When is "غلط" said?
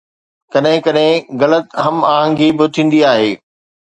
1.43-1.65